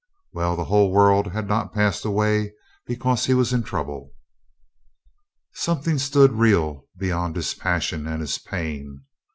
Well. 0.33 0.55
The 0.55 0.63
whole 0.63 0.91
world 0.91 1.31
had 1.31 1.47
not 1.47 1.75
passed 1.75 2.05
away 2.05 2.53
because 2.87 3.25
he 3.27 3.35
was 3.35 3.53
in 3.53 3.61
trouble. 3.61 4.13
Something 5.53 5.99
stood 5.99 6.31
real 6.31 6.87
beyond 6.97 7.35
his 7.35 7.53
passion 7.53 8.07
and 8.07 8.19
his 8.19 8.39
pain. 8.39 9.03